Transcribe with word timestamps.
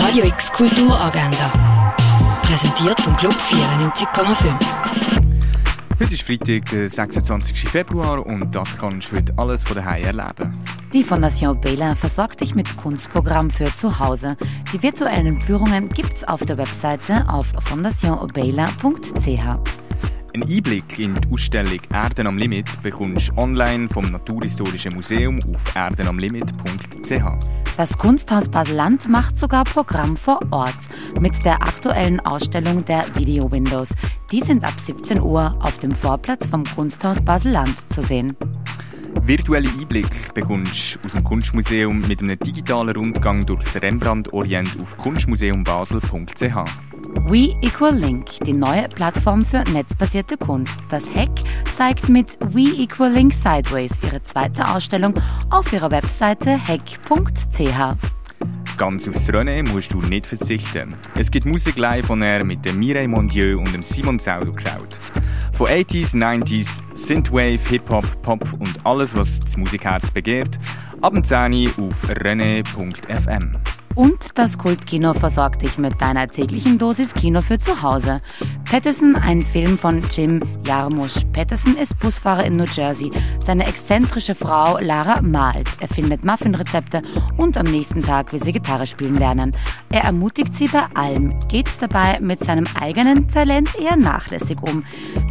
Radio 0.00 0.24
X 0.26 0.52
Kulturagenda. 0.52 1.96
Präsentiert 2.42 3.00
vom 3.00 3.16
Club 3.16 3.34
94,5. 3.34 4.54
Heute 5.98 6.14
ist 6.14 6.22
Freitag, 6.22 6.70
der 6.70 6.88
26. 6.88 7.68
Februar 7.68 8.24
und 8.24 8.54
das 8.54 8.78
kannst 8.78 9.10
du 9.10 9.16
heute 9.16 9.34
alles 9.36 9.64
von 9.64 9.74
daheim 9.76 10.04
erleben. 10.04 10.56
Die 10.92 11.02
Fondation 11.02 11.60
Bela 11.60 11.96
versorgt 11.96 12.40
dich 12.40 12.54
mit 12.54 12.76
Kunstprogramm 12.76 13.50
für 13.50 13.64
zu 13.64 13.98
Hause. 13.98 14.36
Die 14.72 14.80
virtuellen 14.80 15.42
Führungen 15.42 15.88
gibt's 15.88 16.22
auf 16.22 16.40
der 16.42 16.56
Webseite 16.58 17.28
auf 17.28 17.48
fondationobela.ch. 17.64 19.28
Ein 20.34 20.42
Einblick 20.42 20.98
in 21.00 21.16
die 21.16 21.28
Ausstellung 21.32 21.80
Erden 21.92 22.28
am 22.28 22.38
Limit 22.38 22.82
bekommst 22.84 23.30
du 23.30 23.36
online 23.36 23.88
vom 23.88 24.04
Naturhistorischen 24.12 24.94
Museum 24.94 25.40
auf 25.52 25.74
erdenamlimit.ch. 25.74 27.57
Das 27.78 27.96
Kunsthaus 27.96 28.48
Baseland 28.48 29.08
macht 29.08 29.38
sogar 29.38 29.62
Programm 29.62 30.16
vor 30.16 30.40
Ort 30.50 30.74
mit 31.20 31.44
der 31.44 31.62
aktuellen 31.62 32.18
Ausstellung 32.18 32.84
der 32.84 33.04
Video 33.14 33.52
Windows. 33.52 33.90
Die 34.32 34.40
sind 34.40 34.64
ab 34.64 34.74
17 34.80 35.20
Uhr 35.20 35.56
auf 35.60 35.78
dem 35.78 35.92
Vorplatz 35.92 36.44
vom 36.48 36.64
Kunsthaus 36.64 37.20
Baseland 37.20 37.72
zu 37.92 38.02
sehen. 38.02 38.36
Virtuelle 39.22 39.68
Einblick 39.68 40.34
bekommst 40.34 40.96
du 40.96 41.06
aus 41.06 41.12
dem 41.12 41.22
Kunstmuseum 41.22 42.00
mit 42.08 42.20
einem 42.20 42.36
digitalen 42.36 42.96
Rundgang 42.96 43.46
durchs 43.46 43.76
Rembrandt-Orient 43.76 44.76
auf 44.80 44.96
kunstmuseumbasel.ch. 44.96 46.87
We 47.28 47.54
Equal 47.60 47.94
Link, 47.94 48.30
die 48.46 48.54
neue 48.54 48.88
Plattform 48.88 49.44
für 49.44 49.62
netzbasierte 49.70 50.38
Kunst. 50.38 50.80
Das 50.88 51.02
Hack 51.14 51.28
zeigt 51.76 52.08
mit 52.08 52.38
We 52.40 52.82
Equal 52.82 53.12
Link 53.12 53.34
Sideways 53.34 53.92
ihre 54.02 54.22
zweite 54.22 54.66
Ausstellung 54.66 55.12
auf 55.50 55.70
ihrer 55.70 55.90
Webseite 55.90 56.58
hack.ch. 56.58 57.98
Ganz 58.78 59.08
aufs 59.08 59.30
Rennen 59.30 59.68
musst 59.74 59.92
du 59.92 60.00
nicht 60.00 60.26
verzichten. 60.26 60.94
Es 61.16 61.30
gibt 61.30 61.44
Musik 61.44 61.76
live 61.76 62.06
von 62.06 62.22
er 62.22 62.44
mit 62.44 62.64
dem 62.64 62.78
Mireille 62.78 63.08
Mondieu 63.08 63.58
und 63.58 63.74
dem 63.74 63.82
Simon 63.82 64.18
Sauerkraut. 64.18 64.98
Von 65.52 65.66
80s, 65.66 66.14
90s, 66.14 66.80
Synthwave, 66.94 67.60
Hip-Hop, 67.68 68.22
Pop 68.22 68.42
und 68.58 68.86
alles, 68.86 69.14
was 69.14 69.38
das 69.40 69.54
Musikherz 69.58 70.10
begehrt, 70.10 70.58
ab 71.02 71.12
10 71.22 71.72
auf 71.76 72.08
rene.fm. 72.24 73.52
Und 73.98 74.38
das 74.38 74.56
Kultkino 74.56 75.12
versorgt 75.12 75.62
dich 75.62 75.76
mit 75.76 76.00
deiner 76.00 76.28
täglichen 76.28 76.78
Dosis 76.78 77.12
Kino 77.14 77.42
für 77.42 77.58
zu 77.58 77.82
Hause. 77.82 78.20
Patterson, 78.70 79.16
ein 79.16 79.42
Film 79.42 79.76
von 79.76 80.04
Jim 80.12 80.40
Jarmusch. 80.64 81.24
Patterson 81.32 81.76
ist 81.76 81.98
Busfahrer 81.98 82.44
in 82.44 82.54
New 82.54 82.66
Jersey. 82.72 83.10
Seine 83.42 83.66
exzentrische 83.66 84.36
Frau 84.36 84.78
Lara 84.78 85.20
malt. 85.20 85.68
Er 85.80 85.88
findet 85.88 86.24
Muffinrezepte 86.24 87.02
und 87.38 87.56
am 87.56 87.66
nächsten 87.66 88.00
Tag 88.00 88.32
will 88.32 88.40
sie 88.40 88.52
Gitarre 88.52 88.86
spielen 88.86 89.16
lernen. 89.16 89.56
Er 89.90 90.04
ermutigt 90.04 90.54
sie 90.54 90.68
bei 90.68 90.84
allem, 90.94 91.34
geht 91.48 91.68
dabei 91.80 92.20
mit 92.20 92.44
seinem 92.44 92.66
eigenen 92.80 93.28
Talent 93.28 93.74
eher 93.74 93.96
nachlässig 93.96 94.58
um, 94.62 94.84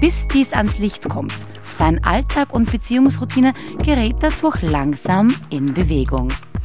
bis 0.00 0.28
dies 0.28 0.52
ans 0.52 0.78
Licht 0.78 1.08
kommt. 1.08 1.34
Sein 1.78 2.04
Alltag 2.04 2.54
und 2.54 2.70
Beziehungsroutine 2.70 3.54
gerät 3.82 4.18
dadurch 4.20 4.62
langsam 4.62 5.34
in 5.50 5.74
Bewegung. 5.74 6.28